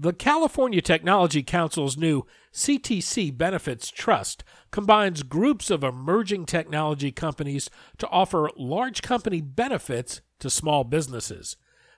The 0.00 0.12
California 0.12 0.80
Technology 0.80 1.42
Council's 1.42 1.96
new 1.96 2.24
CTC 2.52 3.36
Benefits 3.36 3.90
Trust 3.90 4.44
combines 4.70 5.24
groups 5.24 5.70
of 5.70 5.82
emerging 5.82 6.46
technology 6.46 7.10
companies 7.10 7.68
to 7.98 8.06
offer 8.06 8.48
large 8.56 9.02
company 9.02 9.40
benefits 9.40 10.20
to 10.38 10.50
small 10.50 10.84
businesses. 10.84 11.56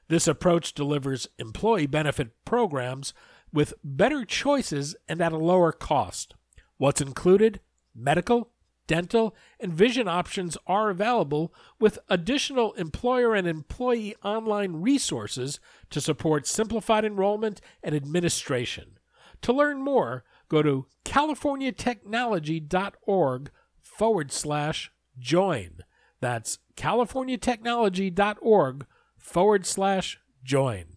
This 0.08 0.26
approach 0.26 0.72
delivers 0.72 1.28
employee 1.38 1.86
benefit 1.86 2.30
programs 2.46 3.12
with 3.52 3.74
better 3.84 4.24
choices 4.24 4.96
and 5.06 5.20
at 5.20 5.32
a 5.32 5.36
lower 5.36 5.70
cost. 5.70 6.32
What's 6.78 7.02
included? 7.02 7.60
Medical, 7.94 8.50
dental, 8.90 9.34
and 9.60 9.72
vision 9.72 10.08
options 10.08 10.58
are 10.66 10.90
available 10.90 11.54
with 11.78 12.00
additional 12.08 12.72
employer 12.72 13.36
and 13.36 13.46
employee 13.46 14.16
online 14.24 14.82
resources 14.82 15.60
to 15.90 16.00
support 16.00 16.44
simplified 16.44 17.04
enrollment 17.04 17.60
and 17.84 17.94
administration. 17.94 18.98
To 19.42 19.52
learn 19.52 19.80
more, 19.80 20.24
go 20.48 20.60
to 20.62 20.86
californiatechnology.org 21.04 23.50
forward 23.80 24.32
slash 24.32 24.90
join. 25.20 25.84
That's 26.20 26.58
californiatechnology.org 26.76 28.86
forward 29.16 29.66
slash 29.66 30.18
join. 30.42 30.96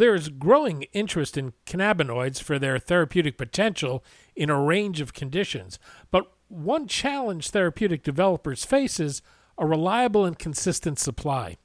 There 0.00 0.14
is 0.14 0.30
growing 0.30 0.84
interest 0.94 1.36
in 1.36 1.52
cannabinoids 1.66 2.42
for 2.42 2.58
their 2.58 2.78
therapeutic 2.78 3.36
potential 3.36 4.02
in 4.34 4.48
a 4.48 4.58
range 4.58 5.02
of 5.02 5.12
conditions, 5.12 5.78
but 6.10 6.32
one 6.48 6.88
challenge 6.88 7.50
therapeutic 7.50 8.02
developers 8.02 8.64
face 8.64 8.98
is 8.98 9.20
a 9.58 9.66
reliable 9.66 10.24
and 10.24 10.38
consistent 10.38 10.98
supply. 10.98 11.58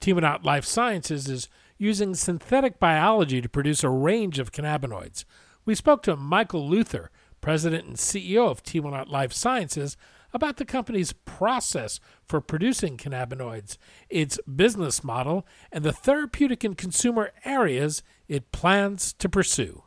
Teamanaut 0.00 0.44
Life 0.44 0.64
Sciences 0.64 1.28
is 1.28 1.48
using 1.78 2.14
synthetic 2.14 2.78
biology 2.78 3.40
to 3.40 3.48
produce 3.48 3.82
a 3.82 3.90
range 3.90 4.38
of 4.38 4.52
cannabinoids. 4.52 5.24
We 5.64 5.74
spoke 5.74 6.04
to 6.04 6.14
Michael 6.14 6.68
Luther, 6.68 7.10
president 7.40 7.88
and 7.88 7.96
CEO 7.96 8.48
of 8.48 8.62
Teamanaut 8.62 9.08
Life 9.08 9.32
Sciences, 9.32 9.96
about 10.32 10.56
the 10.56 10.64
company's 10.64 11.12
process 11.12 12.00
for 12.26 12.40
producing 12.40 12.96
cannabinoids, 12.96 13.76
its 14.08 14.38
business 14.42 15.02
model, 15.02 15.46
and 15.72 15.84
the 15.84 15.92
therapeutic 15.92 16.64
and 16.64 16.76
consumer 16.76 17.30
areas 17.44 18.02
it 18.28 18.52
plans 18.52 19.12
to 19.14 19.28
pursue. 19.28 19.82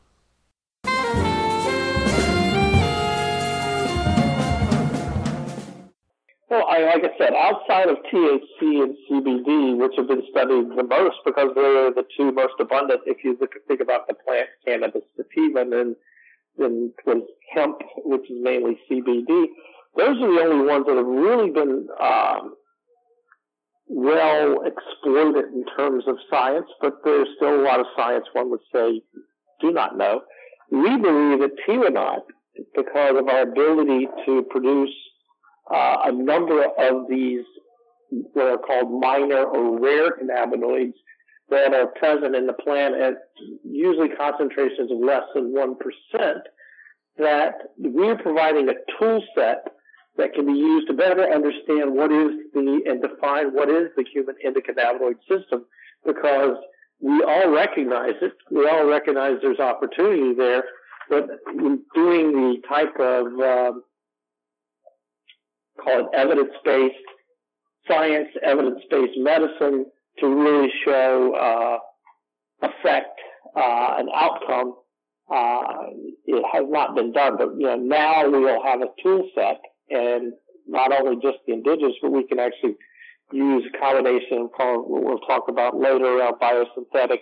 Well, 6.49 6.67
I, 6.69 6.83
like 6.85 7.03
I 7.03 7.17
said, 7.17 7.33
outside 7.33 7.89
of 7.89 7.97
THC 8.13 8.83
and 8.83 8.95
CBD, 9.09 9.75
which 9.75 9.93
have 9.97 10.07
been 10.07 10.21
studied 10.29 10.69
the 10.77 10.83
most 10.83 11.17
because 11.25 11.49
they're 11.55 11.91
the 11.91 12.05
two 12.15 12.31
most 12.31 12.53
abundant, 12.59 13.01
if 13.07 13.23
you 13.23 13.35
look, 13.41 13.53
think 13.67 13.81
about 13.81 14.07
the 14.07 14.13
plant 14.13 14.49
cannabis 14.63 15.01
sativa, 15.17 15.61
and 15.61 15.73
then, 15.73 15.95
then 16.59 16.93
hemp, 17.51 17.77
which 18.05 18.29
is 18.29 18.37
mainly 18.39 18.77
CBD 18.87 19.47
those 19.95 20.17
are 20.21 20.35
the 20.35 20.41
only 20.41 20.65
ones 20.65 20.85
that 20.87 20.97
have 20.97 21.05
really 21.05 21.51
been 21.51 21.87
um, 22.01 22.55
well 23.87 24.63
exploited 24.65 25.45
in 25.53 25.65
terms 25.77 26.05
of 26.07 26.15
science, 26.29 26.67
but 26.81 26.93
there's 27.03 27.27
still 27.35 27.59
a 27.59 27.63
lot 27.63 27.79
of 27.79 27.85
science 27.95 28.25
one 28.33 28.49
would 28.49 28.59
say 28.73 29.01
do 29.61 29.71
not 29.71 29.97
know. 29.97 30.21
We 30.71 30.97
believe 30.97 31.41
at 31.41 31.51
Teamanaut, 31.67 32.23
because 32.75 33.15
of 33.17 33.27
our 33.27 33.41
ability 33.41 34.07
to 34.25 34.43
produce 34.49 34.93
uh, 35.71 35.97
a 36.05 36.11
number 36.11 36.63
of 36.63 37.07
these 37.09 37.43
what 38.33 38.45
are 38.45 38.57
called 38.57 39.01
minor 39.01 39.43
or 39.43 39.79
rare 39.79 40.11
cannabinoids 40.11 40.93
that 41.49 41.73
are 41.73 41.87
present 41.87 42.35
in 42.35 42.45
the 42.45 42.53
plant 42.53 42.95
at 42.95 43.15
usually 43.63 44.09
concentrations 44.09 44.91
of 44.91 44.99
less 44.99 45.23
than 45.33 45.53
1%, 45.53 45.75
that 47.17 47.53
we're 47.77 48.17
providing 48.17 48.69
a 48.69 48.73
tool 48.99 49.21
set 49.35 49.67
that 50.17 50.33
can 50.33 50.45
be 50.45 50.53
used 50.53 50.87
to 50.87 50.93
better 50.93 51.23
understand 51.23 51.93
what 51.93 52.11
is 52.11 52.31
the 52.53 52.81
and 52.85 53.01
define 53.01 53.53
what 53.53 53.69
is 53.69 53.89
the 53.95 54.05
human 54.11 54.35
endocannabinoid 54.45 55.17
system 55.27 55.65
because 56.05 56.55
we 56.99 57.23
all 57.23 57.49
recognize 57.49 58.13
it. 58.21 58.33
We 58.51 58.67
all 58.67 58.85
recognize 58.85 59.37
there's 59.41 59.59
opportunity 59.59 60.33
there, 60.35 60.63
but 61.09 61.27
doing 61.93 62.31
the 62.31 62.55
type 62.67 62.95
of 62.99 63.25
um, 63.25 63.83
call 65.83 65.99
it 65.99 66.05
evidence-based 66.13 66.95
science, 67.87 68.29
evidence-based 68.41 69.17
medicine 69.17 69.85
to 70.19 70.27
really 70.27 70.69
show 70.85 71.33
uh, 71.35 72.67
effect 72.67 73.19
uh, 73.55 73.95
and 73.97 74.09
outcome. 74.15 74.75
Uh, 75.33 75.87
it 76.25 76.43
has 76.53 76.65
not 76.69 76.95
been 76.95 77.11
done, 77.11 77.37
but 77.37 77.49
you 77.57 77.65
know 77.65 77.75
now 77.75 78.29
we 78.29 78.39
will 78.39 78.63
have 78.63 78.81
a 78.81 78.87
tool 79.01 79.27
set 79.33 79.59
and 79.89 80.33
not 80.67 80.91
only 80.91 81.15
just 81.21 81.37
the 81.47 81.53
indigenous, 81.53 81.95
but 82.01 82.11
we 82.11 82.25
can 82.27 82.39
actually 82.39 82.75
use 83.31 83.63
a 83.73 83.77
combination 83.77 84.37
of 84.39 84.49
what 84.57 85.03
we'll 85.03 85.19
talk 85.19 85.45
about 85.49 85.75
later 85.77 86.05
around 86.05 86.35
biosynthetic 86.39 87.21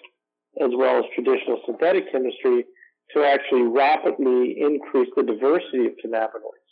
as 0.60 0.72
well 0.76 1.00
as 1.00 1.06
traditional 1.16 1.62
synthetic 1.66 2.12
chemistry 2.12 2.66
to 3.14 3.24
actually 3.24 3.64
rapidly 3.64 4.58
increase 4.60 5.10
the 5.16 5.24
diversity 5.24 5.86
of 5.86 5.94
cannabinoids. 6.04 6.72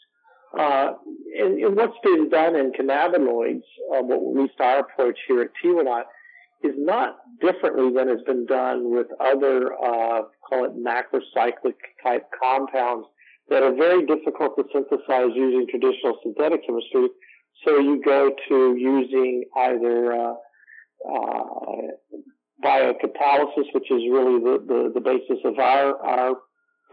Uh, 0.57 0.93
and, 1.37 1.63
and, 1.63 1.75
what's 1.75 1.97
been 2.03 2.27
done 2.29 2.55
in 2.55 2.71
cannabinoids, 2.71 3.61
uh, 3.93 4.01
what 4.01 4.17
at 4.17 4.41
least 4.41 4.59
our 4.59 4.79
approach 4.79 5.17
here 5.27 5.41
at 5.41 5.49
Teamanaut, 5.63 6.03
is 6.63 6.73
not 6.75 7.17
differently 7.39 7.93
than 7.93 8.09
has 8.09 8.21
been 8.25 8.45
done 8.45 8.91
with 8.91 9.07
other, 9.19 9.73
uh, 9.73 10.21
call 10.47 10.65
it 10.65 10.71
macrocyclic 10.75 11.75
type 12.03 12.27
compounds 12.41 13.05
that 13.49 13.63
are 13.63 13.75
very 13.75 14.05
difficult 14.05 14.55
to 14.57 14.63
synthesize 14.71 15.31
using 15.35 15.65
traditional 15.69 16.17
synthetic 16.23 16.65
chemistry. 16.65 17.09
So 17.65 17.79
you 17.79 18.01
go 18.03 18.31
to 18.49 18.75
using 18.77 19.43
either 19.57 20.13
uh, 20.13 20.33
uh, 21.07 21.49
biocatalysis, 22.63 23.73
which 23.73 23.89
is 23.91 24.03
really 24.09 24.39
the, 24.39 24.63
the, 24.65 24.91
the, 24.93 25.01
basis 25.01 25.39
of 25.45 25.57
our, 25.59 25.97
our 25.97 26.35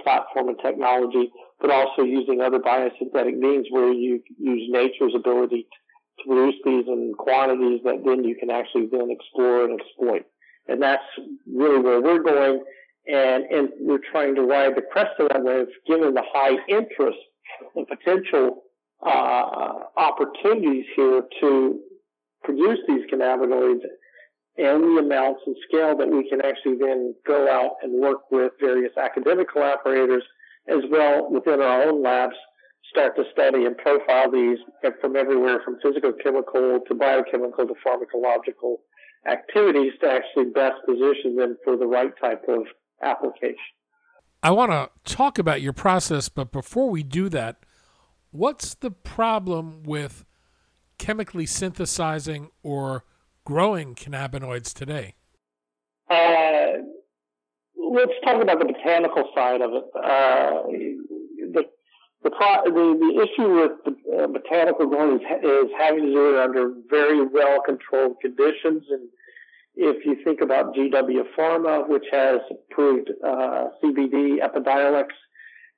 platform 0.03 0.49
and 0.49 0.59
technology, 0.62 1.31
but 1.61 1.71
also 1.71 2.03
using 2.03 2.41
other 2.41 2.59
biosynthetic 2.59 3.37
means 3.37 3.66
where 3.71 3.93
you 3.93 4.22
use 4.39 4.69
nature's 4.71 5.15
ability 5.15 5.66
to 6.19 6.25
produce 6.27 6.55
these 6.65 6.84
in 6.87 7.12
quantities 7.19 7.81
that 7.84 8.03
then 8.05 8.25
you 8.25 8.37
can 8.37 8.50
actually 8.50 8.87
then 8.91 9.09
explore 9.11 9.65
and 9.65 9.81
exploit. 9.81 10.25
And 10.69 10.83
that's 10.83 11.05
really 11.47 11.81
where 11.81 12.00
we're 12.00 12.22
going 12.22 12.65
and, 13.09 13.44
and 13.44 13.69
we're 13.81 14.00
trying 14.11 14.34
to 14.34 14.43
ride 14.43 14.75
the 14.77 14.83
crest 14.83 15.12
of 15.19 15.28
that 15.28 15.43
wave 15.43 15.67
given 15.87 16.15
the 16.15 16.22
high 16.33 16.56
interest 16.69 17.19
and 17.75 17.87
potential 17.87 18.62
uh, 19.05 19.72
opportunities 19.97 20.84
here 20.97 21.22
to 21.41 21.81
produce 22.43 22.78
these 22.89 23.03
cannabinoids 23.12 23.83
and 24.59 24.83
the 24.83 25.03
amounts 25.04 25.41
and 25.47 25.57
scale 25.69 25.97
that 25.97 26.09
we 26.09 26.28
can 26.28 26.41
actually 26.41 26.77
then 26.78 27.15
go 27.27 27.48
out 27.51 27.77
and 27.83 28.01
work 28.01 28.30
with 28.30 28.53
various 28.60 28.92
academic 28.97 29.51
collaborators 29.53 30.22
as 30.69 30.80
well 30.91 31.30
within 31.30 31.60
our 31.60 31.83
own 31.84 32.03
labs 32.03 32.34
start 32.91 33.16
to 33.16 33.25
study 33.33 33.65
and 33.65 33.77
profile 33.78 34.30
these 34.30 34.59
from 35.01 35.16
everywhere 35.16 35.60
from 35.65 35.77
physical 35.83 36.13
chemical 36.22 36.80
to 36.86 36.95
biochemical 36.95 37.66
to 37.66 37.75
pharmacological 37.84 38.77
activities 39.28 39.92
to 40.01 40.09
actually 40.09 40.51
best 40.51 40.77
position 40.86 41.36
them 41.36 41.57
for 41.65 41.77
the 41.77 41.86
right 41.86 42.13
type 42.21 42.42
of 42.48 42.63
application. 43.03 43.57
I 44.43 44.51
want 44.51 44.71
to 44.72 44.91
talk 45.13 45.39
about 45.39 45.60
your 45.60 45.72
process, 45.72 46.28
but 46.28 46.53
before 46.53 46.91
we 46.91 47.03
do 47.03 47.28
that, 47.31 47.65
what's 48.31 48.75
the 48.75 48.91
problem 48.91 49.83
with 49.83 50.25
chemically 50.98 51.47
synthesizing 51.47 52.51
or 52.63 53.04
growing 53.45 53.95
cannabinoids 53.95 54.72
today? 54.72 55.15
Uh, 56.10 56.83
let's 57.77 58.13
talk 58.25 58.43
about 58.43 58.59
the 58.59 58.66
botanical 58.66 59.31
side 59.34 59.60
of 59.60 59.71
it. 59.72 59.84
Uh, 59.95 60.63
the, 61.53 61.65
the, 62.22 62.31
pro- 62.31 62.65
the, 62.65 62.72
the 62.72 63.22
issue 63.22 63.54
with 63.54 63.72
the, 63.84 64.22
uh, 64.22 64.27
botanical 64.27 64.87
growing 64.87 65.16
is, 65.16 65.22
is 65.42 65.71
having 65.78 66.04
to 66.07 66.13
do 66.13 66.34
it 66.34 66.41
under 66.41 66.72
very 66.89 67.27
well 67.27 67.60
controlled 67.65 68.16
conditions. 68.21 68.84
And 68.91 69.09
if 69.77 70.07
you 70.07 70.17
think 70.25 70.41
about 70.41 70.75
GW 70.75 71.23
Pharma, 71.39 71.87
which 71.89 72.07
has 72.11 72.41
approved 72.51 73.11
uh, 73.25 73.65
CBD 73.83 74.39
Epidiolex, 74.41 75.09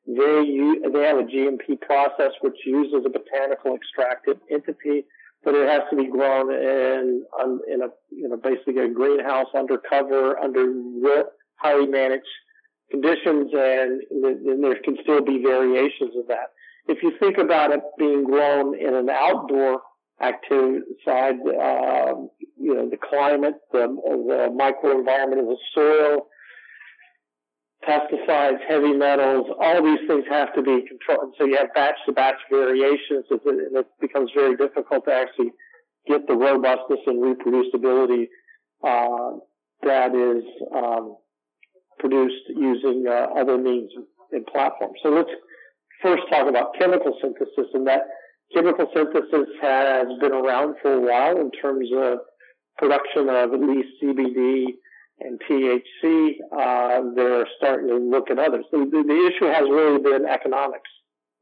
they 0.07 0.89
they 0.91 1.03
have 1.05 1.19
a 1.19 1.25
GMP 1.25 1.81
process 1.81 2.33
which 2.41 2.57
uses 2.65 3.05
a 3.05 3.11
botanical 3.11 3.75
extracted 3.75 4.41
entity, 4.51 5.05
but 5.45 5.55
it 5.55 5.69
has 5.69 5.83
to 5.91 5.97
be 5.97 6.07
grown 6.09 6.53
in 6.53 7.25
in 7.71 7.83
a 7.83 7.89
you 8.11 8.29
know 8.29 8.37
basically 8.37 8.79
a 8.79 8.89
greenhouse 8.89 9.49
undercover 9.55 10.39
under 10.39 10.73
highly 11.57 11.87
managed 11.87 12.25
conditions, 12.91 13.51
and 13.53 14.01
then 14.23 14.61
there 14.63 14.81
can 14.83 14.97
still 15.03 15.23
be 15.23 15.43
variations 15.43 16.17
of 16.17 16.27
that. 16.29 16.53
If 16.87 17.03
you 17.03 17.13
think 17.21 17.37
about 17.37 17.73
it 17.73 17.83
being 17.99 18.25
grown 18.25 18.79
in 18.79 18.95
an 18.95 19.11
outdoor 19.11 19.83
active 20.21 20.83
side, 21.05 21.35
um, 21.35 22.31
you 22.57 22.75
know, 22.75 22.89
the 22.91 22.99
climate, 22.99 23.55
the, 23.73 23.87
the 23.87 24.51
microenvironment 24.53 25.41
of 25.41 25.47
the 25.47 25.59
soil, 25.75 26.27
pesticides, 27.87 28.59
heavy 28.69 28.93
metals, 28.93 29.47
all 29.61 29.83
these 29.83 30.07
things 30.09 30.25
have 30.29 30.53
to 30.55 30.63
be 30.63 30.85
controlled. 30.89 31.35
So 31.39 31.45
you 31.45 31.57
have 31.57 31.73
batch 31.75 31.95
to 32.07 32.13
batch 32.13 32.37
variations, 32.51 33.25
and 33.31 33.77
it 33.77 33.87
becomes 34.01 34.31
very 34.35 34.57
difficult 34.57 35.05
to 35.05 35.13
actually 35.13 35.53
get 36.07 36.27
the 36.27 36.35
robustness 36.35 37.01
and 37.07 37.23
reproducibility 37.23 38.27
uh, 38.83 39.39
that 39.83 40.15
is 40.15 40.45
um, 40.75 41.17
produced 41.99 42.49
using 42.49 43.05
uh, 43.09 43.29
other 43.39 43.57
means 43.59 43.93
and 44.33 44.47
platforms. 44.47 44.99
So 45.03 45.11
let's 45.11 45.31
first 46.03 46.23
talk 46.31 46.49
about 46.49 46.75
chemical 46.79 47.17
synthesis, 47.23 47.71
and 47.75 47.87
that 47.87 48.03
chemical 48.55 48.87
synthesis 48.95 49.49
has 49.61 50.07
been 50.21 50.33
around 50.33 50.77
for 50.83 50.95
a 50.95 51.01
while 51.01 51.41
in 51.41 51.51
terms 51.51 51.89
of 51.95 52.19
production 52.77 53.29
of 53.29 53.53
at 53.53 53.61
least 53.61 53.89
CBD 54.03 54.67
and 55.21 55.41
THC. 55.49 56.37
Uh, 56.53 57.15
they're 57.15 57.47
starting 57.59 57.89
to 57.89 57.97
look 57.97 58.31
at 58.31 58.39
others. 58.39 58.65
The, 58.71 58.79
the, 58.79 59.05
the 59.07 59.27
issue 59.27 59.53
has 59.53 59.63
really 59.69 60.01
been 60.01 60.27
economics, 60.27 60.91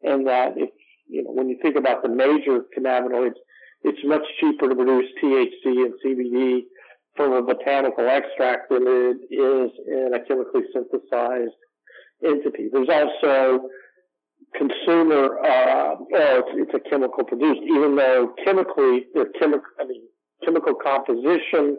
and 0.02 0.26
that 0.26 0.54
if 0.56 0.70
you 1.08 1.22
know 1.22 1.30
when 1.30 1.48
you 1.48 1.58
think 1.62 1.76
about 1.76 2.02
the 2.02 2.08
major 2.08 2.64
cannabinoids, 2.76 3.36
it's 3.82 4.00
much 4.04 4.22
cheaper 4.40 4.68
to 4.68 4.74
produce 4.74 5.10
THC 5.22 5.84
and 5.84 5.94
CBD 6.04 6.62
from 7.16 7.32
a 7.32 7.42
botanical 7.42 8.06
extract 8.08 8.70
than 8.70 8.82
it 8.84 9.34
is 9.34 9.70
in 9.86 10.10
a 10.14 10.24
chemically 10.26 10.62
synthesized 10.72 11.54
entity. 12.24 12.68
There's 12.72 12.88
also 12.88 13.68
consumer, 14.54 15.38
uh, 15.40 15.94
oh, 15.98 16.06
it's, 16.12 16.70
it's 16.72 16.74
a 16.74 16.90
chemical 16.90 17.24
produced, 17.24 17.60
even 17.62 17.96
though 17.96 18.34
chemically, 18.44 19.06
they're 19.14 19.30
chemical, 19.38 19.66
I 19.80 19.84
mean, 19.84 20.02
chemical 20.44 20.74
composition, 20.74 21.78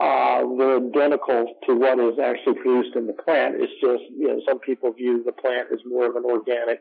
uh, 0.00 0.42
they're 0.58 0.76
identical 0.76 1.54
to 1.66 1.74
what 1.74 1.98
is 1.98 2.18
actually 2.22 2.54
produced 2.54 2.94
in 2.96 3.06
the 3.06 3.12
plant. 3.12 3.56
It's 3.58 3.72
just, 3.80 4.02
you 4.16 4.28
know, 4.28 4.40
some 4.46 4.60
people 4.60 4.92
view 4.92 5.22
the 5.24 5.32
plant 5.32 5.68
as 5.72 5.80
more 5.86 6.06
of 6.08 6.16
an 6.16 6.24
organic, 6.24 6.80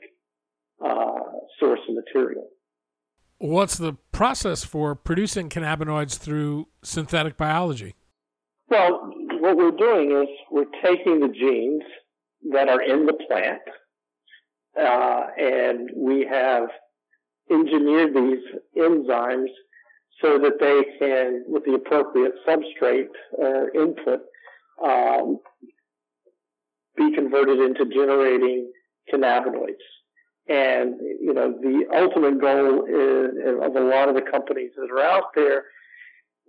uh, 0.83 1.19
source 1.59 1.79
of 1.89 1.95
material. 1.95 2.47
What's 3.39 3.77
the 3.77 3.93
process 4.11 4.63
for 4.63 4.95
producing 4.95 5.49
cannabinoids 5.49 6.17
through 6.17 6.67
synthetic 6.83 7.37
biology? 7.37 7.95
Well, 8.69 9.11
what 9.39 9.57
we're 9.57 9.71
doing 9.71 10.11
is 10.11 10.27
we're 10.51 10.65
taking 10.83 11.19
the 11.19 11.29
genes 11.29 11.83
that 12.51 12.67
are 12.67 12.81
in 12.81 13.05
the 13.05 13.13
plant, 13.13 13.61
uh, 14.79 15.27
and 15.37 15.89
we 15.95 16.25
have 16.25 16.69
engineered 17.49 18.13
these 18.13 18.43
enzymes 18.77 19.49
so 20.21 20.39
that 20.39 20.59
they 20.59 20.83
can, 20.99 21.43
with 21.47 21.63
the 21.65 21.73
appropriate 21.73 22.33
substrate 22.47 23.07
or 23.31 23.69
input, 23.75 24.21
um, 24.83 25.39
be 26.95 27.13
converted 27.13 27.59
into 27.59 27.85
generating 27.85 28.71
cannabinoids. 29.13 29.85
And, 30.49 30.95
you 31.21 31.33
know, 31.33 31.53
the 31.61 31.85
ultimate 31.93 32.39
goal 32.41 32.85
is, 32.85 33.61
of 33.61 33.75
a 33.75 33.85
lot 33.85 34.09
of 34.09 34.15
the 34.15 34.21
companies 34.21 34.71
that 34.77 34.89
are 34.91 35.01
out 35.01 35.35
there 35.35 35.65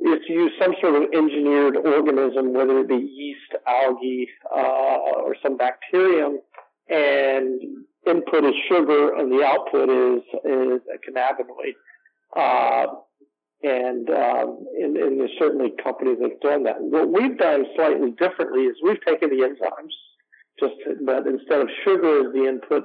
is 0.01 0.21
to 0.27 0.33
use 0.33 0.53
some 0.61 0.75
sort 0.81 0.95
of 0.95 1.09
engineered 1.13 1.77
organism, 1.77 2.53
whether 2.53 2.79
it 2.79 2.89
be 2.89 2.95
yeast, 2.95 3.63
algae, 3.67 4.29
uh, 4.55 4.59
or 4.59 5.37
some 5.43 5.57
bacterium, 5.57 6.39
and 6.89 7.61
input 8.07 8.45
is 8.45 8.55
sugar 8.69 9.15
and 9.15 9.31
the 9.31 9.45
output 9.45 9.89
is, 9.89 10.23
is 10.45 10.81
a 10.93 10.99
cannabinoid. 11.05 11.75
Uh, 12.37 12.95
and, 13.63 14.09
um, 14.11 14.65
and, 14.81 14.97
and 14.97 15.21
there's 15.21 15.33
certainly 15.39 15.73
companies 15.83 16.19
that 16.21 16.31
have 16.31 16.41
done 16.41 16.63
that. 16.65 16.77
What 16.81 17.11
we've 17.11 17.37
done 17.37 17.65
slightly 17.75 18.13
differently 18.13 18.63
is 18.63 18.77
we've 18.83 19.05
taken 19.05 19.31
the 19.31 19.43
enzymes, 19.43 19.95
just 20.61 20.75
but 21.05 21.27
instead 21.27 21.61
of 21.61 21.69
sugar 21.85 22.27
as 22.27 22.33
the 22.33 22.47
input, 22.47 22.85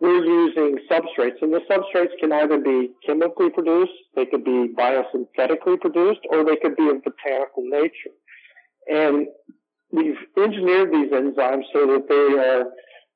we're 0.00 0.24
using 0.24 0.78
substrates, 0.90 1.42
and 1.42 1.52
the 1.52 1.60
substrates 1.70 2.18
can 2.18 2.32
either 2.32 2.58
be 2.58 2.90
chemically 3.06 3.50
produced, 3.50 3.92
they 4.16 4.26
could 4.26 4.44
be 4.44 4.72
biosynthetically 4.76 5.78
produced, 5.80 6.20
or 6.30 6.44
they 6.44 6.56
could 6.56 6.74
be 6.74 6.88
of 6.88 7.04
botanical 7.04 7.62
nature. 7.64 8.14
And 8.90 9.28
we've 9.92 10.16
engineered 10.36 10.90
these 10.90 11.12
enzymes 11.12 11.64
so 11.72 11.86
that 11.86 12.06
they 12.08 12.38
are 12.38 12.64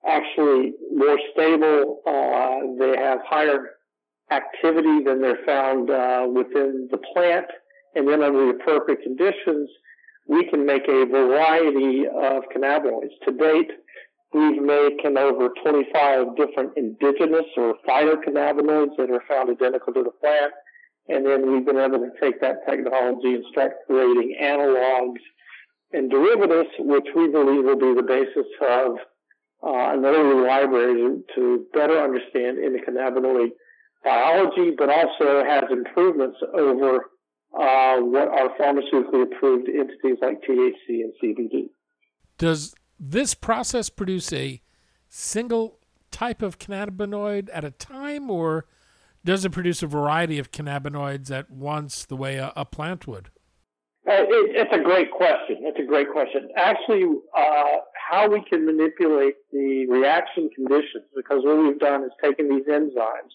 actually 0.06 0.73
more 0.95 1.19
stable. 1.33 2.01
Uh, 2.06 2.61
they 2.79 2.97
have 2.97 3.21
higher 3.27 3.71
activity 4.31 5.03
than 5.05 5.21
they're 5.21 5.45
found 5.45 5.91
uh, 5.91 6.27
within 6.33 6.89
the 6.91 6.99
plant, 7.12 7.47
and 7.95 8.09
then 8.09 8.23
under 8.23 8.47
the 8.47 8.59
appropriate 8.61 9.03
conditions, 9.03 9.69
we 10.27 10.49
can 10.49 10.65
make 10.65 10.89
a 10.89 11.05
variety 11.05 12.06
of 12.06 12.45
cannabinoids. 12.55 13.12
To 13.27 13.33
date, 13.33 13.71
We've 14.35 14.61
made 14.61 14.99
over 15.17 15.49
25 15.62 16.37
different 16.37 16.73
indigenous 16.77 17.47
or 17.56 17.77
phytocannabinoids 17.87 18.97
that 18.99 19.09
are 19.09 19.23
found 19.29 19.49
identical 19.49 19.95
to 19.95 20.03
the 20.03 20.11
plant. 20.11 20.53
And 21.09 21.25
then 21.25 21.53
we've 21.53 21.65
been 21.65 21.79
able 21.79 22.01
to 22.01 22.11
take 22.21 22.41
that 22.41 22.67
technology 22.69 23.35
and 23.35 23.45
start 23.53 23.75
creating 23.87 24.37
analogs 24.43 25.23
and 25.93 26.11
derivatives, 26.11 26.71
which 26.81 27.06
we 27.15 27.29
believe 27.29 27.65
will 27.65 27.79
be 27.79 27.95
the 27.95 28.03
basis 28.03 28.51
of 28.61 28.97
an 29.94 30.05
early 30.05 30.46
library 30.46 31.23
to 31.35 31.67
better 31.73 31.99
understand 31.99 32.58
endocannabinoid 32.58 33.50
biology, 34.02 34.73
but 34.76 34.91
also 34.91 35.44
has 35.44 35.64
improvements 35.70 36.37
over 36.52 37.11
uh, 37.58 37.99
what 37.99 38.29
are 38.29 38.50
pharmaceutically 38.58 39.23
approved 39.23 39.69
entities 39.69 40.19
like 40.20 40.43
THC 40.43 41.03
and 41.03 41.13
CBD. 41.22 41.70
Does 42.39 42.74
this 42.98 43.34
process 43.34 43.89
produce 43.89 44.32
a 44.32 44.60
single 45.08 45.79
type 46.10 46.43
of 46.43 46.58
cannabinoid 46.58 47.48
at 47.53 47.65
a 47.65 47.70
time, 47.70 48.31
or 48.31 48.67
does 49.24 49.44
it 49.44 49.53
produce 49.53 49.82
a 49.82 49.86
variety 49.86 50.39
of 50.39 50.51
cannabinoids 50.51 51.31
at 51.31 51.51
once, 51.51 52.05
the 52.05 52.17
way 52.17 52.36
a, 52.36 52.53
a 52.56 52.65
plant 52.65 53.06
would? 53.06 53.31
Uh, 54.06 54.13
it, 54.13 54.56
it's 54.56 54.74
a 54.74 54.82
great 54.82 55.10
question. 55.10 55.58
It's 55.60 55.79
a 55.79 55.86
great 55.86 56.10
question. 56.13 56.48
Actually, 56.56 57.05
uh, 57.36 57.79
how 58.15 58.29
we 58.29 58.43
can 58.49 58.65
manipulate 58.65 59.35
the 59.53 59.87
reaction 59.89 60.49
conditions, 60.55 61.05
because 61.17 61.43
what 61.44 61.59
we've 61.59 61.79
done 61.81 62.05
is 62.05 62.11
taken 62.23 62.49
these 62.49 62.67
enzymes 62.67 63.35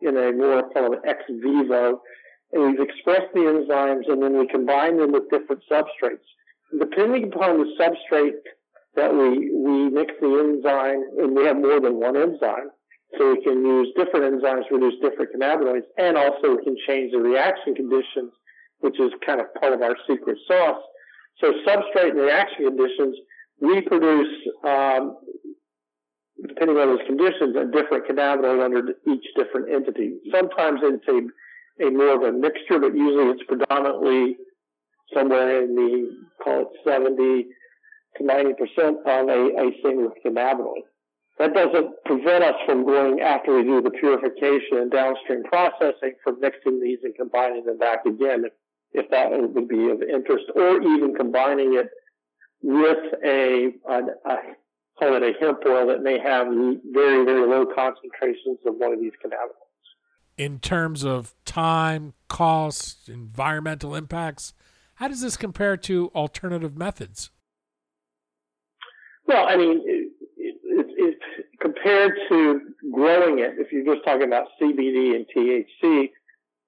in 0.00 0.16
a 0.16 0.32
more 0.32 0.62
kind 0.72 0.86
of 0.86 1.00
ex 1.04 1.22
vivo, 1.28 2.00
and 2.52 2.62
we've 2.62 2.88
expressed 2.88 3.32
the 3.34 3.40
enzymes, 3.40 4.06
and 4.08 4.22
then 4.22 4.38
we 4.38 4.46
combine 4.46 4.96
them 4.98 5.12
with 5.12 5.28
different 5.30 5.62
substrates. 5.70 6.28
Depending 6.78 7.24
upon 7.32 7.58
the 7.58 7.68
substrate 7.80 8.42
that 8.94 9.12
we, 9.12 9.50
we 9.50 9.90
mix 9.90 10.14
the 10.20 10.32
enzyme, 10.38 11.02
and 11.18 11.34
we 11.34 11.44
have 11.44 11.56
more 11.56 11.80
than 11.80 11.98
one 11.98 12.16
enzyme, 12.16 12.70
so 13.18 13.32
we 13.32 13.42
can 13.42 13.64
use 13.64 13.88
different 13.96 14.24
enzymes 14.30 14.68
to 14.68 14.78
produce 14.78 14.94
different 15.02 15.30
cannabinoids, 15.34 15.88
and 15.98 16.16
also 16.16 16.56
we 16.56 16.64
can 16.64 16.76
change 16.86 17.12
the 17.12 17.18
reaction 17.18 17.74
conditions, 17.74 18.30
which 18.80 19.00
is 19.00 19.10
kind 19.24 19.40
of 19.40 19.52
part 19.54 19.72
of 19.72 19.82
our 19.82 19.96
secret 20.08 20.38
sauce. 20.46 20.82
So 21.40 21.52
substrate 21.66 22.10
and 22.10 22.20
reaction 22.20 22.66
conditions, 22.66 23.16
we 23.60 23.80
produce, 23.82 24.34
um, 24.64 25.16
depending 26.46 26.76
on 26.76 26.88
those 26.88 27.06
conditions, 27.06 27.56
a 27.56 27.64
different 27.64 28.06
cannabinoid 28.06 28.64
under 28.64 28.92
each 29.08 29.24
different 29.36 29.72
entity. 29.72 30.18
Sometimes 30.30 30.80
it's 30.82 31.08
a, 31.08 31.86
a 31.86 31.90
more 31.90 32.14
of 32.16 32.22
a 32.22 32.32
mixture, 32.36 32.78
but 32.78 32.94
usually 32.94 33.30
it's 33.30 33.42
predominantly 33.48 34.36
somewhere 35.14 35.62
in 35.64 35.74
the, 35.74 36.26
call 36.42 36.62
it 36.62 36.68
70, 36.84 37.46
to 38.18 38.24
90% 38.24 39.06
on 39.06 39.30
a, 39.30 39.68
a 39.68 39.70
single 39.82 40.12
cannabinoid. 40.24 40.84
That 41.38 41.52
doesn't 41.52 41.92
prevent 42.06 42.44
us 42.44 42.54
from 42.64 42.86
going 42.86 43.20
after 43.20 43.56
we 43.56 43.62
do 43.62 43.82
the 43.82 43.90
purification 43.90 44.78
and 44.78 44.90
downstream 44.90 45.44
processing 45.44 46.14
from 46.24 46.40
mixing 46.40 46.80
these 46.80 46.98
and 47.04 47.14
combining 47.14 47.64
them 47.66 47.78
back 47.78 48.06
again 48.06 48.44
if, 48.46 48.52
if 48.92 49.10
that 49.10 49.30
would 49.30 49.68
be 49.68 49.90
of 49.90 50.00
interest 50.02 50.46
or 50.54 50.80
even 50.80 51.14
combining 51.14 51.74
it 51.74 51.90
with 52.62 52.98
a, 53.24 53.72
a, 53.88 54.00
a 54.24 54.36
call 54.98 55.14
it 55.16 55.22
a 55.22 55.32
hemp 55.38 55.58
oil 55.66 55.86
that 55.88 56.02
may 56.02 56.18
have 56.18 56.46
very, 56.48 57.24
very 57.24 57.46
low 57.46 57.66
concentrations 57.66 58.58
of 58.66 58.74
one 58.76 58.92
of 58.92 59.00
these 59.00 59.12
cannabinoids. 59.24 59.62
In 60.38 60.58
terms 60.58 61.04
of 61.04 61.34
time, 61.44 62.14
cost, 62.28 63.08
environmental 63.08 63.94
impacts, 63.94 64.52
how 64.94 65.08
does 65.08 65.20
this 65.20 65.36
compare 65.36 65.76
to 65.78 66.10
alternative 66.14 66.76
methods? 66.76 67.30
Well, 69.26 69.46
I 69.48 69.56
mean, 69.56 69.82
it, 69.84 70.12
it, 70.36 70.86
it, 70.96 71.18
compared 71.60 72.12
to 72.28 72.60
growing 72.92 73.40
it, 73.40 73.54
if 73.58 73.72
you're 73.72 73.94
just 73.94 74.04
talking 74.04 74.26
about 74.26 74.48
CBD 74.60 75.16
and 75.16 75.26
THC, 75.34 76.10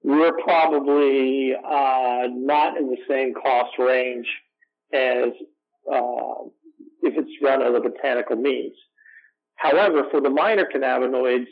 we're 0.03 0.33
probably 0.43 1.53
uh, 1.55 2.27
not 2.31 2.77
in 2.77 2.89
the 2.89 2.97
same 3.07 3.33
cost 3.33 3.77
range 3.77 4.27
as 4.93 5.29
uh, 5.91 6.49
if 7.01 7.13
it's 7.17 7.31
run 7.41 7.61
other 7.61 7.79
botanical 7.79 8.35
means. 8.35 8.75
However, 9.55 10.03
for 10.11 10.21
the 10.21 10.29
minor 10.29 10.67
cannabinoids, 10.73 11.47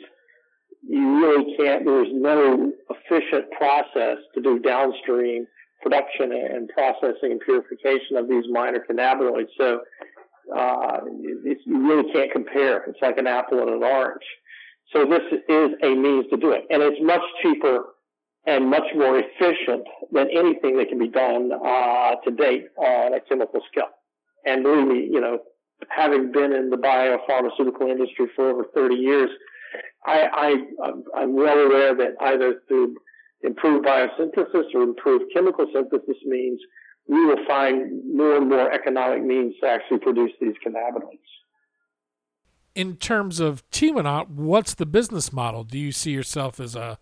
you 0.82 1.20
really 1.20 1.56
can't, 1.56 1.84
there's 1.84 2.08
no 2.12 2.72
efficient 2.90 3.50
process 3.56 4.18
to 4.34 4.40
do 4.40 4.58
downstream 4.60 5.46
production 5.82 6.32
and 6.32 6.68
processing 6.70 7.32
and 7.32 7.40
purification 7.40 8.16
of 8.16 8.28
these 8.28 8.44
minor 8.50 8.84
cannabinoids. 8.88 9.48
So, 9.58 9.80
uh, 10.56 11.00
you 11.04 11.56
really 11.66 12.10
can't 12.12 12.32
compare. 12.32 12.84
It's 12.84 12.98
like 13.02 13.18
an 13.18 13.26
apple 13.26 13.60
and 13.60 13.68
an 13.68 13.82
orange. 13.82 14.24
So 14.92 15.04
this 15.04 15.20
is 15.48 15.70
a 15.82 15.94
means 15.94 16.26
to 16.30 16.36
do 16.38 16.52
it. 16.52 16.64
And 16.70 16.82
it's 16.82 16.96
much 17.02 17.20
cheaper 17.42 17.84
and 18.46 18.70
much 18.70 18.86
more 18.94 19.18
efficient 19.18 19.86
than 20.10 20.28
anything 20.30 20.78
that 20.78 20.88
can 20.88 20.98
be 20.98 21.08
done, 21.08 21.50
uh, 21.52 22.14
to 22.24 22.30
date 22.30 22.68
on 22.78 23.12
a 23.12 23.20
chemical 23.20 23.60
scale. 23.70 23.90
And 24.44 24.62
believe 24.62 24.86
me, 24.86 25.08
you 25.10 25.20
know, 25.20 25.40
having 25.88 26.32
been 26.32 26.52
in 26.52 26.70
the 26.70 26.76
biopharmaceutical 26.76 27.90
industry 27.90 28.26
for 28.34 28.50
over 28.50 28.64
30 28.74 28.94
years, 28.94 29.30
I, 30.06 30.56
I, 30.82 30.90
I'm 31.16 31.34
well 31.34 31.58
aware 31.58 31.94
that 31.94 32.14
either 32.20 32.60
through 32.66 32.96
improved 33.42 33.86
biosynthesis 33.86 34.74
or 34.74 34.82
improved 34.82 35.26
chemical 35.32 35.66
synthesis 35.72 36.16
means 36.24 36.60
we 37.06 37.24
will 37.24 37.44
find 37.46 38.02
more 38.14 38.36
and 38.36 38.48
more 38.48 38.70
economic 38.72 39.24
means 39.24 39.54
to 39.62 39.68
actually 39.68 39.98
produce 39.98 40.32
these 40.40 40.54
cannabinoids. 40.66 41.18
In 42.74 42.96
terms 42.96 43.40
of 43.40 43.68
Tiwanaut, 43.70 44.28
what's 44.28 44.74
the 44.74 44.86
business 44.86 45.32
model? 45.32 45.64
Do 45.64 45.78
you 45.78 45.90
see 45.90 46.12
yourself 46.12 46.60
as 46.60 46.76
a 46.76 46.98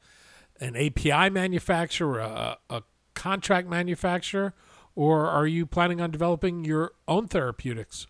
an 0.59 0.75
API 0.75 1.28
manufacturer, 1.28 2.19
a, 2.21 2.57
a 2.71 2.83
contract 3.14 3.69
manufacturer, 3.69 4.55
or 4.96 5.28
are 5.28 5.46
you 5.46 5.66
planning 5.66 6.00
on 6.00 6.10
developing 6.10 6.64
your 6.64 6.92
own 7.06 7.28
therapeutics? 7.28 8.06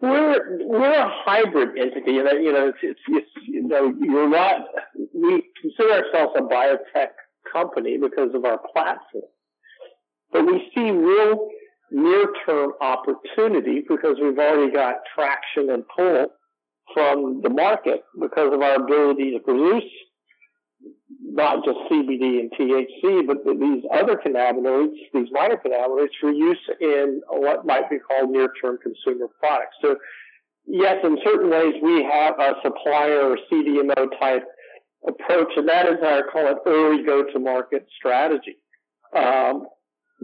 We're 0.00 0.64
we're 0.64 0.94
a 0.94 1.12
hybrid 1.24 1.78
entity, 1.78 2.12
you 2.12 2.24
know. 2.24 2.32
You 2.32 2.52
know, 2.52 2.68
it's, 2.68 2.78
it's, 2.82 3.00
it's 3.08 3.30
you 3.46 3.62
know, 3.62 3.92
you're 4.00 4.28
not. 4.28 4.62
We 5.14 5.44
consider 5.60 6.04
ourselves 6.04 6.34
a 6.36 6.42
biotech 6.42 7.08
company 7.52 7.98
because 7.98 8.30
of 8.34 8.44
our 8.44 8.58
platform, 8.72 9.24
but 10.32 10.46
we 10.46 10.70
see 10.74 10.90
real 10.90 11.48
near-term 11.90 12.72
opportunity 12.80 13.82
because 13.88 14.16
we've 14.20 14.38
already 14.38 14.72
got 14.72 14.96
traction 15.14 15.70
and 15.70 15.84
pull 15.96 16.26
from 16.94 17.40
the 17.42 17.48
market 17.48 18.04
because 18.20 18.52
of 18.52 18.60
our 18.60 18.74
ability 18.76 19.32
to 19.32 19.38
produce 19.40 19.90
not 21.22 21.64
just 21.64 21.78
CBD 21.90 22.40
and 22.40 22.50
THC, 22.52 23.26
but 23.26 23.38
these 23.44 23.84
other 23.92 24.16
cannabinoids, 24.16 24.94
these 25.14 25.28
minor 25.30 25.56
cannabinoids 25.56 26.10
for 26.20 26.32
use 26.32 26.58
in 26.80 27.22
what 27.28 27.66
might 27.66 27.88
be 27.90 27.98
called 27.98 28.30
near-term 28.30 28.78
consumer 28.82 29.28
products. 29.40 29.76
So 29.82 29.96
yes, 30.66 30.96
in 31.04 31.18
certain 31.24 31.50
ways 31.50 31.74
we 31.82 32.04
have 32.04 32.38
a 32.38 32.54
supplier 32.62 33.30
or 33.30 33.38
CDMO 33.50 34.08
type 34.18 34.44
approach, 35.06 35.52
and 35.56 35.68
that 35.68 35.86
is 35.86 35.98
our 36.02 36.24
call 36.30 36.46
it 36.48 36.58
early 36.66 37.04
go-to-market 37.04 37.86
strategy. 37.96 38.56
Um, 39.16 39.66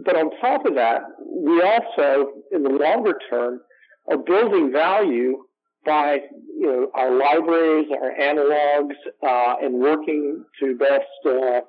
but 0.03 0.15
on 0.17 0.29
top 0.41 0.65
of 0.65 0.75
that, 0.75 1.01
we 1.25 1.61
also, 1.61 2.33
in 2.51 2.63
the 2.63 2.69
longer 2.69 3.17
term, 3.29 3.61
are 4.09 4.17
building 4.17 4.71
value 4.71 5.44
by 5.85 6.17
you 6.57 6.67
know 6.67 6.91
our 6.93 7.11
libraries, 7.15 7.87
our 7.91 8.11
analogs, 8.19 8.95
uh, 9.23 9.55
and 9.61 9.75
working 9.75 10.43
to 10.59 10.75
best 10.77 11.05
uh, 11.25 11.61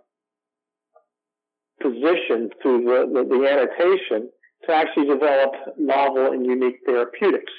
position 1.80 2.50
through 2.62 2.84
the, 2.84 3.06
the, 3.12 3.28
the, 3.28 3.46
annotation 3.46 4.30
to 4.64 4.72
actually 4.72 5.06
develop 5.06 5.52
novel 5.78 6.32
and 6.32 6.46
unique 6.46 6.76
therapeutics. 6.86 7.52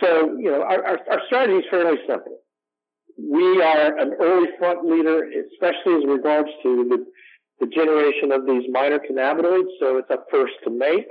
So 0.00 0.36
you 0.38 0.50
know 0.50 0.62
our, 0.62 0.84
our, 0.84 0.98
our 1.10 1.20
strategy 1.26 1.58
is 1.58 1.64
fairly 1.70 1.98
simple. 2.08 2.38
We 3.16 3.62
are 3.62 3.96
an 3.96 4.14
early 4.20 4.48
front 4.58 4.84
leader, 4.84 5.22
especially 5.22 5.94
as 5.94 6.04
regards 6.06 6.48
to 6.64 6.88
the, 6.88 7.06
the 7.60 7.70
generation 7.72 8.32
of 8.32 8.44
these 8.44 8.64
minor 8.70 8.98
cannabinoids. 8.98 9.70
So 9.78 9.98
it's 9.98 10.10
a 10.10 10.18
first 10.32 10.54
to 10.64 10.70
make 10.70 11.06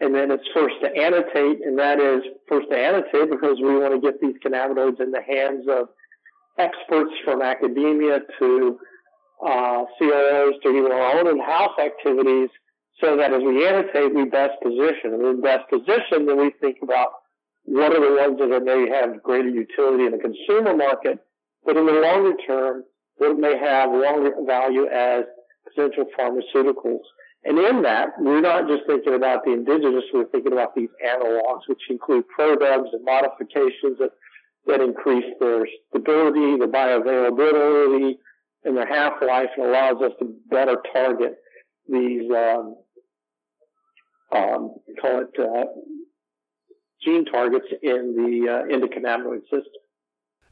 and 0.00 0.14
then 0.14 0.30
it's 0.30 0.48
first 0.54 0.76
to 0.82 0.88
annotate, 0.88 1.60
and 1.64 1.78
that 1.78 2.00
is 2.00 2.22
first 2.48 2.68
to 2.70 2.76
annotate 2.76 3.30
because 3.30 3.58
we 3.62 3.78
want 3.78 3.94
to 3.94 4.00
get 4.00 4.20
these 4.20 4.36
cannabinoids 4.44 5.00
in 5.00 5.10
the 5.10 5.22
hands 5.22 5.66
of 5.68 5.88
experts 6.58 7.12
from 7.24 7.42
academia 7.42 8.20
to 8.38 8.78
uh, 9.46 9.84
CROs 9.98 10.54
to 10.62 10.68
even 10.70 10.92
our 10.92 11.18
own 11.18 11.28
in-house 11.28 11.78
activities, 11.78 12.48
so 13.00 13.16
that 13.16 13.32
as 13.32 13.42
we 13.42 13.66
annotate, 13.66 14.14
we 14.14 14.24
best 14.24 14.60
position. 14.62 15.14
And 15.14 15.24
in 15.24 15.40
best 15.40 15.68
position, 15.70 16.26
then 16.26 16.38
we 16.38 16.52
think 16.60 16.78
about 16.82 17.08
what 17.64 17.92
are 17.92 18.00
the 18.00 18.16
ones 18.16 18.38
that 18.38 18.64
may 18.64 18.88
have 18.88 19.22
greater 19.22 19.48
utility 19.48 20.06
in 20.06 20.12
the 20.12 20.18
consumer 20.18 20.76
market, 20.76 21.18
but 21.64 21.76
in 21.76 21.86
the 21.86 21.92
longer 21.92 22.36
term, 22.46 22.84
what 23.16 23.38
may 23.38 23.58
have 23.58 23.90
longer 23.90 24.32
value 24.46 24.86
as 24.86 25.24
potential 25.68 26.06
pharmaceuticals. 26.18 27.04
And 27.44 27.58
in 27.58 27.82
that, 27.82 28.10
we're 28.18 28.42
not 28.42 28.68
just 28.68 28.82
thinking 28.86 29.14
about 29.14 29.44
the 29.44 29.52
indigenous, 29.52 30.04
we're 30.12 30.26
thinking 30.26 30.52
about 30.52 30.74
these 30.74 30.90
analogs, 31.04 31.62
which 31.68 31.80
include 31.88 32.28
programs 32.28 32.90
and 32.92 33.02
modifications 33.04 33.98
that, 33.98 34.10
that 34.66 34.80
increase 34.80 35.24
their 35.40 35.66
stability, 35.88 36.58
the 36.58 36.66
bioavailability, 36.66 38.16
and 38.64 38.76
their 38.76 38.86
half-life 38.86 39.48
and 39.56 39.66
allows 39.66 40.02
us 40.02 40.12
to 40.18 40.34
better 40.50 40.76
target 40.92 41.38
these, 41.88 42.30
um, 42.30 42.76
um, 44.36 44.74
call 45.00 45.22
it, 45.22 45.40
uh, 45.40 45.64
gene 47.02 47.24
targets 47.24 47.66
in 47.82 48.14
the 48.16 48.52
uh, 48.52 48.62
endocannabinoid 48.70 49.42
system. 49.44 49.80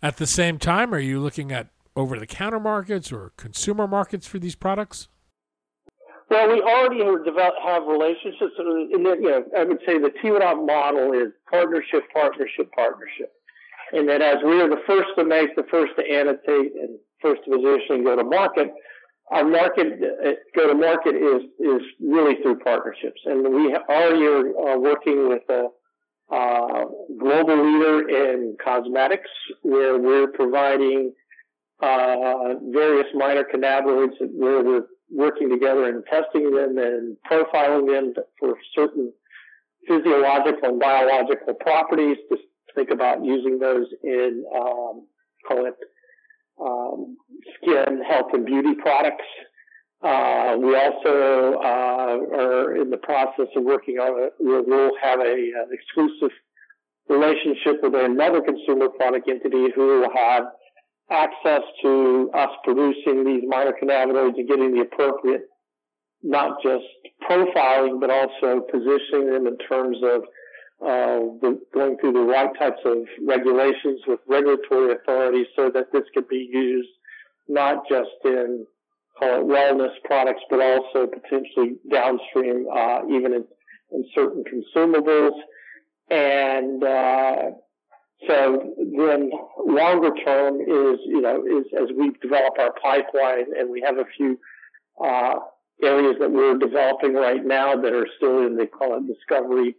At 0.00 0.16
the 0.16 0.26
same 0.26 0.58
time, 0.58 0.94
are 0.94 0.98
you 0.98 1.20
looking 1.20 1.52
at 1.52 1.68
over-the-counter 1.94 2.60
markets 2.60 3.12
or 3.12 3.32
consumer 3.36 3.86
markets 3.86 4.26
for 4.26 4.38
these 4.38 4.54
products? 4.56 5.08
Well, 6.30 6.48
we 6.48 6.60
already 6.60 7.00
have, 7.00 7.86
relationships. 7.86 8.52
In 8.58 9.02
the, 9.02 9.16
you 9.20 9.30
know, 9.30 9.44
I 9.56 9.64
would 9.64 9.78
say 9.86 9.98
the 9.98 10.12
Tiwanaut 10.22 10.66
model 10.66 11.12
is 11.12 11.32
partnership, 11.50 12.02
partnership, 12.12 12.70
partnership. 12.72 13.32
And 13.92 14.08
that 14.08 14.20
as 14.20 14.36
we 14.44 14.60
are 14.60 14.68
the 14.68 14.82
first 14.86 15.08
to 15.16 15.24
make, 15.24 15.56
the 15.56 15.64
first 15.70 15.92
to 15.96 16.04
annotate, 16.04 16.72
and 16.74 16.98
first 17.22 17.42
to 17.44 17.50
position 17.50 17.96
and 17.96 18.04
go 18.04 18.16
to 18.16 18.24
market, 18.24 18.74
our 19.30 19.44
market 19.44 19.86
uh, 20.02 20.30
go 20.54 20.68
to 20.68 20.74
market 20.74 21.14
is 21.14 21.42
is 21.58 21.82
really 22.00 22.36
through 22.42 22.58
partnerships. 22.58 23.20
And 23.24 23.42
we 23.42 23.74
already 23.74 24.26
are 24.26 24.74
uh, 24.74 24.78
working 24.78 25.28
with 25.28 25.42
a 25.48 25.68
uh, 26.30 26.84
global 27.18 27.56
leader 27.56 28.08
in 28.08 28.56
cosmetics, 28.62 29.30
where 29.62 29.98
we're 29.98 30.28
providing 30.28 31.14
uh, 31.80 32.54
various 32.70 33.06
minor 33.14 33.44
cannabinoids 33.44 34.16
where 34.34 34.62
we're 34.62 34.86
working 35.10 35.50
together 35.50 35.88
and 35.88 36.04
testing 36.06 36.54
them 36.54 36.78
and 36.78 37.16
profiling 37.30 37.86
them 37.86 38.14
for 38.38 38.54
certain 38.74 39.12
physiological 39.86 40.68
and 40.68 40.80
biological 40.80 41.54
properties 41.54 42.16
to 42.30 42.36
think 42.74 42.90
about 42.90 43.24
using 43.24 43.58
those 43.58 43.86
in, 44.02 44.44
um, 44.54 45.06
call 45.46 45.66
it, 45.66 45.74
um, 46.60 47.16
skin 47.56 48.02
health 48.08 48.28
and 48.32 48.44
beauty 48.44 48.74
products. 48.74 49.24
Uh, 50.02 50.56
we 50.58 50.76
also 50.76 51.58
uh, 51.58 52.18
are 52.38 52.76
in 52.76 52.90
the 52.90 52.98
process 52.98 53.46
of 53.56 53.64
working 53.64 53.96
on 53.96 54.26
it. 54.26 54.32
We'll, 54.38 54.92
have 55.02 55.20
a, 55.20 55.24
an 55.24 55.68
exclusive 55.72 56.30
relationship 57.08 57.82
with 57.82 57.94
another 57.94 58.40
consumer 58.40 58.88
product 58.90 59.28
entity 59.28 59.68
who 59.74 60.00
will 60.00 60.10
have 60.14 60.44
access 61.10 61.62
to 61.82 62.30
us 62.34 62.50
producing 62.64 63.24
these 63.24 63.42
minor 63.46 63.72
cannabinoids 63.80 64.38
and 64.38 64.48
getting 64.48 64.74
the 64.74 64.82
appropriate, 64.82 65.42
not 66.22 66.62
just 66.62 66.84
profiling, 67.28 68.00
but 68.00 68.10
also 68.10 68.60
positioning 68.70 69.32
them 69.32 69.46
in 69.46 69.58
terms 69.58 69.98
of 70.02 70.22
uh, 70.80 71.26
the, 71.40 71.60
going 71.74 71.96
through 71.98 72.12
the 72.12 72.20
right 72.20 72.50
types 72.58 72.80
of 72.84 72.98
regulations 73.26 74.00
with 74.06 74.20
regulatory 74.28 74.94
authorities 74.94 75.46
so 75.56 75.70
that 75.70 75.86
this 75.92 76.04
could 76.14 76.28
be 76.28 76.48
used 76.52 76.88
not 77.48 77.82
just 77.88 78.10
in 78.24 78.64
call 79.18 79.40
it 79.40 79.46
wellness 79.46 79.92
products, 80.04 80.42
but 80.48 80.60
also 80.60 81.06
potentially 81.06 81.76
downstream, 81.90 82.66
uh, 82.72 83.00
even 83.10 83.32
in, 83.32 83.44
in 83.92 84.04
certain 84.14 84.44
consumables. 84.44 85.32
And 86.10 86.82
uh, 86.84 87.50
So 88.26 88.74
then 88.76 89.30
longer 89.64 90.10
term 90.24 90.60
is, 90.60 90.98
you 91.06 91.20
know, 91.20 91.44
is 91.46 91.66
as 91.80 91.88
we 91.96 92.10
develop 92.20 92.58
our 92.58 92.72
pipeline 92.82 93.46
and 93.56 93.70
we 93.70 93.80
have 93.80 93.98
a 93.98 94.04
few, 94.16 94.38
uh, 95.02 95.34
areas 95.82 96.16
that 96.20 96.30
we're 96.30 96.58
developing 96.58 97.14
right 97.14 97.44
now 97.44 97.76
that 97.76 97.92
are 97.92 98.08
still 98.16 98.44
in 98.44 98.56
the 98.56 98.66
call 98.66 98.96
it 98.96 99.06
discovery, 99.06 99.76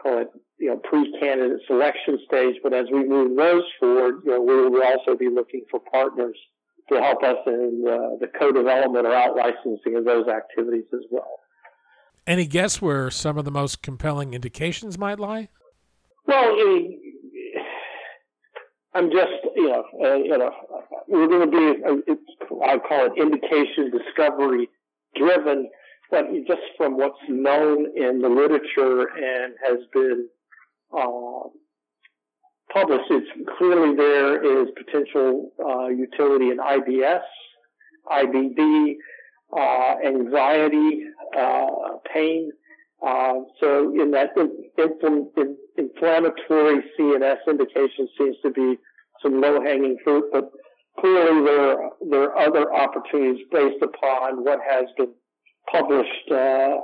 call 0.00 0.18
it, 0.20 0.28
you 0.58 0.68
know, 0.68 0.76
pre-candidate 0.76 1.60
selection 1.66 2.18
stage. 2.26 2.56
But 2.62 2.74
as 2.74 2.86
we 2.92 3.08
move 3.08 3.36
those 3.36 3.64
forward, 3.80 4.22
you 4.24 4.32
know, 4.32 4.40
we 4.40 4.68
will 4.68 4.82
also 4.82 5.16
be 5.16 5.28
looking 5.28 5.64
for 5.70 5.80
partners 5.80 6.36
to 6.90 7.00
help 7.00 7.22
us 7.22 7.38
in 7.46 7.84
uh, 7.88 8.16
the 8.20 8.28
co-development 8.38 9.06
or 9.06 9.14
out 9.14 9.36
licensing 9.36 9.96
of 9.96 10.04
those 10.04 10.28
activities 10.28 10.84
as 10.92 11.04
well. 11.10 11.38
Any 12.26 12.46
guess 12.46 12.80
where 12.80 13.10
some 13.10 13.38
of 13.38 13.44
the 13.44 13.50
most 13.50 13.82
compelling 13.82 14.34
indications 14.34 14.98
might 14.98 15.18
lie? 15.18 15.48
Well, 16.26 16.54
I'm 18.94 19.10
just, 19.10 19.32
you 19.56 19.68
know, 19.68 19.84
uh, 20.04 20.14
you 20.16 20.36
know, 20.36 20.52
we're 21.08 21.26
going 21.26 21.50
to 21.50 21.56
be, 21.56 21.84
uh, 21.84 22.66
I 22.66 22.78
call 22.78 23.06
it 23.06 23.12
indication 23.16 23.90
discovery 23.90 24.68
driven, 25.16 25.70
but 26.10 26.26
just 26.46 26.60
from 26.76 26.98
what's 26.98 27.18
known 27.28 27.86
in 27.96 28.20
the 28.20 28.28
literature 28.28 29.08
and 29.16 29.54
has 29.66 29.78
been 29.94 30.28
uh, 30.96 31.48
published, 32.72 33.10
it's 33.10 33.28
clearly 33.56 33.96
there 33.96 34.62
is 34.62 34.68
potential 34.76 35.52
uh, 35.64 35.88
utility 35.88 36.50
in 36.50 36.58
IBS, 36.58 37.22
IBD, 38.10 38.96
uh, 39.56 39.94
anxiety, 40.06 41.04
uh, 41.36 41.66
pain. 42.12 42.50
Uh, 43.04 43.40
so 43.60 43.90
in 44.00 44.12
that 44.12 44.30
in, 44.36 44.50
in, 44.78 45.30
in, 45.36 45.56
inflammatory 45.76 46.84
CNS 46.98 47.38
indication 47.48 48.08
seems 48.16 48.36
to 48.42 48.50
be 48.50 48.78
some 49.22 49.40
low-hanging 49.40 49.96
fruit, 50.04 50.24
but 50.32 50.52
clearly 51.00 51.44
there, 51.44 51.90
there 52.10 52.22
are 52.30 52.38
other 52.38 52.72
opportunities 52.72 53.44
based 53.50 53.82
upon 53.82 54.44
what 54.44 54.60
has 54.68 54.86
been 54.96 55.12
published 55.70 56.30
uh, 56.30 56.76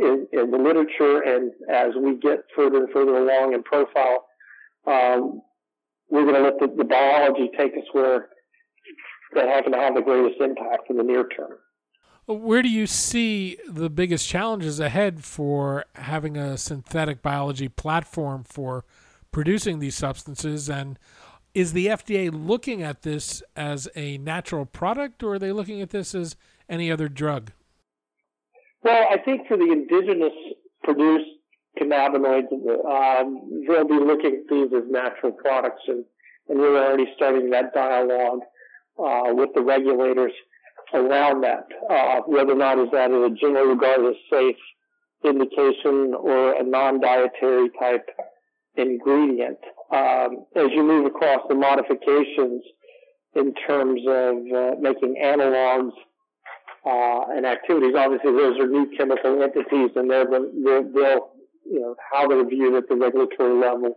in, 0.00 0.26
in, 0.32 0.50
the 0.50 0.58
literature 0.58 1.22
and 1.22 1.52
as 1.70 1.92
we 2.02 2.16
get 2.16 2.40
further 2.54 2.84
and 2.84 2.92
further 2.92 3.16
along 3.16 3.54
in 3.54 3.62
profile, 3.62 4.26
um, 4.86 5.40
we're 6.10 6.24
going 6.24 6.34
to 6.34 6.42
let 6.42 6.58
the, 6.58 6.74
the 6.76 6.84
biology 6.84 7.50
take 7.56 7.72
us 7.72 7.84
where 7.92 8.28
that 9.34 9.48
happen 9.48 9.72
to 9.72 9.78
have 9.78 9.94
the 9.94 10.02
greatest 10.02 10.40
impact 10.40 10.90
in 10.90 10.96
the 10.96 11.02
near 11.02 11.26
term. 11.28 11.52
Where 12.26 12.62
do 12.62 12.68
you 12.68 12.86
see 12.86 13.58
the 13.68 13.90
biggest 13.90 14.28
challenges 14.28 14.78
ahead 14.78 15.24
for 15.24 15.86
having 15.96 16.36
a 16.36 16.56
synthetic 16.56 17.20
biology 17.20 17.68
platform 17.68 18.44
for 18.44 18.84
producing 19.32 19.80
these 19.80 19.96
substances? 19.96 20.70
And 20.70 21.00
is 21.52 21.72
the 21.72 21.86
FDA 21.86 22.30
looking 22.32 22.80
at 22.82 23.02
this 23.02 23.42
as 23.56 23.88
a 23.96 24.18
natural 24.18 24.66
product, 24.66 25.24
or 25.24 25.34
are 25.34 25.38
they 25.38 25.50
looking 25.50 25.82
at 25.82 25.90
this 25.90 26.14
as 26.14 26.36
any 26.68 26.92
other 26.92 27.08
drug? 27.08 27.50
Well, 28.84 29.04
I 29.10 29.18
think 29.18 29.48
for 29.48 29.56
the 29.56 29.70
indigenous 29.72 30.32
produced 30.84 31.28
cannabinoids, 31.80 32.52
um, 32.52 33.64
they'll 33.66 33.86
be 33.86 33.94
looking 33.94 34.42
at 34.42 34.48
these 34.48 34.72
as 34.72 34.88
natural 34.88 35.32
products, 35.32 35.82
and, 35.88 36.04
and 36.48 36.58
we're 36.58 36.84
already 36.84 37.06
starting 37.16 37.50
that 37.50 37.74
dialogue 37.74 38.40
uh, 38.98 39.34
with 39.34 39.50
the 39.54 39.62
regulators 39.62 40.32
around 40.94 41.42
that, 41.42 41.66
uh, 41.90 42.20
whether 42.26 42.52
or 42.52 42.56
not 42.56 42.78
is 42.78 42.90
that 42.92 43.10
a 43.10 43.30
generally 43.40 43.68
regarded 43.68 44.10
as 44.10 44.16
safe 44.30 44.56
indication 45.24 46.14
or 46.18 46.54
a 46.54 46.62
non-dietary 46.62 47.70
type 47.78 48.08
ingredient. 48.76 49.58
Um, 49.92 50.46
as 50.56 50.70
you 50.72 50.82
move 50.82 51.06
across 51.06 51.42
the 51.48 51.54
modifications 51.54 52.62
in 53.34 53.54
terms 53.66 54.00
of 54.08 54.36
uh, 54.36 54.80
making 54.80 55.16
analogs 55.22 55.92
uh, 56.84 57.32
and 57.36 57.46
activities, 57.46 57.94
obviously 57.96 58.32
those 58.32 58.58
are 58.58 58.66
new 58.66 58.90
chemical 58.96 59.42
entities, 59.42 59.90
and 59.96 60.10
they're, 60.10 60.26
they're, 60.26 60.82
they'll 60.82 61.30
you 61.64 61.80
know 61.80 61.94
how 62.12 62.26
they're 62.26 62.46
viewed 62.48 62.74
at 62.74 62.88
the 62.88 62.96
regulatory 62.96 63.54
level 63.54 63.96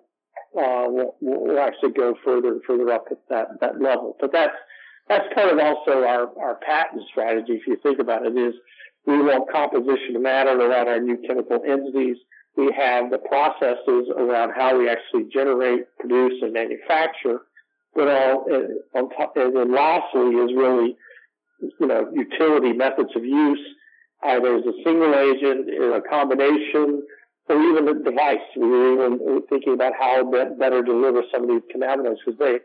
uh, 0.58 0.86
will, 0.88 1.16
will 1.22 1.60
actually 1.60 1.92
go 1.92 2.16
further 2.24 2.50
and 2.50 2.62
further 2.66 2.92
up 2.92 3.06
at 3.12 3.18
that 3.30 3.48
that 3.62 3.82
level. 3.82 4.16
But 4.20 4.32
that's 4.32 4.56
that's 5.08 5.32
part 5.34 5.54
of 5.54 5.60
also 5.60 6.04
our, 6.04 6.30
our 6.40 6.56
patent 6.66 7.04
strategy, 7.12 7.54
if 7.54 7.68
you 7.68 7.78
think 7.84 8.00
about 8.00 8.26
it, 8.26 8.36
is 8.38 8.56
we 9.06 9.22
want 9.22 9.52
composition 9.52 10.16
of 10.16 10.22
matter 10.22 10.50
around 10.50 10.88
our 10.88 11.00
new 11.00 11.18
chemical 11.28 11.62
entities. 11.68 12.18
We 12.58 12.72
have 12.76 13.12
the 13.12 13.20
processes 13.20 14.10
around 14.18 14.54
how 14.56 14.78
we 14.78 14.90
actually 14.90 15.26
generate, 15.32 15.86
produce, 16.00 16.42
and 16.42 16.54
manufacture. 16.54 17.42
But 17.94 18.08
all, 18.08 18.46
uh, 18.52 19.00
and 19.36 19.56
then 19.56 19.74
lastly 19.74 20.36
is 20.36 20.52
really, 20.56 20.98
you 21.62 21.88
know, 21.88 22.10
utility 22.14 22.74
methods 22.74 23.10
of 23.16 23.24
use, 23.24 23.60
either 24.24 24.58
as 24.58 24.66
a 24.66 24.74
single 24.84 25.14
agent, 25.14 25.70
in 25.70 25.94
a 25.94 26.02
combination, 26.02 27.04
or 27.48 27.62
even 27.62 27.88
a 27.88 28.04
device. 28.04 28.40
We 28.58 28.68
were 28.68 28.94
even 28.94 29.42
thinking 29.50 29.74
about 29.74 29.94
how 30.00 30.24
better 30.58 30.82
deliver 30.82 31.22
some 31.32 31.44
of 31.44 31.50
these 31.50 31.62
cannabinoids 31.74 32.18
because 32.26 32.40
they, 32.40 32.58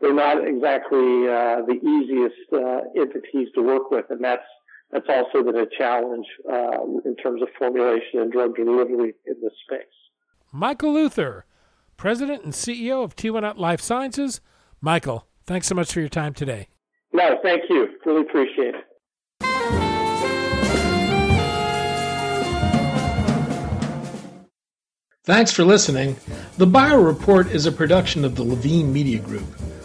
they're 0.00 0.14
not 0.14 0.46
exactly 0.46 1.28
uh, 1.28 1.62
the 1.66 1.78
easiest 1.82 2.52
uh, 2.52 2.80
entities 3.00 3.48
to 3.54 3.62
work 3.62 3.90
with, 3.90 4.06
and 4.10 4.22
that's 4.22 4.44
that's 4.90 5.06
also 5.08 5.42
been 5.42 5.56
a 5.56 5.66
challenge 5.76 6.26
uh, 6.50 6.82
in 7.04 7.16
terms 7.16 7.42
of 7.42 7.48
formulation 7.58 8.20
and 8.20 8.30
drug 8.30 8.54
delivery 8.54 9.14
in 9.26 9.34
this 9.42 9.52
space. 9.66 9.86
Michael 10.52 10.92
Luther, 10.92 11.46
President 11.96 12.44
and 12.44 12.52
CEO 12.52 13.02
of 13.02 13.16
T1 13.16 13.42
Ut 13.42 13.58
Life 13.58 13.80
Sciences. 13.80 14.40
Michael, 14.80 15.26
thanks 15.46 15.66
so 15.66 15.74
much 15.74 15.92
for 15.92 16.00
your 16.00 16.08
time 16.08 16.32
today. 16.32 16.68
No, 17.12 17.38
thank 17.42 17.62
you. 17.68 17.88
Really 18.04 18.22
appreciate 18.22 18.74
it. 18.74 18.84
Thanks 25.24 25.50
for 25.50 25.64
listening. 25.64 26.16
The 26.58 26.66
Bio 26.66 27.00
Report 27.00 27.50
is 27.50 27.64
a 27.64 27.72
production 27.72 28.26
of 28.26 28.36
the 28.36 28.42
Levine 28.42 28.92
Media 28.92 29.18
Group. 29.18 29.46